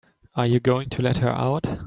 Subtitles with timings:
[0.33, 1.67] Are you going to let her out?